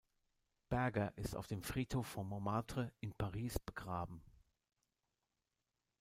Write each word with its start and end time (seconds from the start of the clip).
Berger 0.69 1.15
ist 1.15 1.35
auf 1.35 1.45
dem 1.45 1.61
Friedhof 1.61 2.07
von 2.07 2.27
Montmartre 2.27 2.91
in 3.01 3.11
Paris 3.13 3.59
begraben. 3.59 4.23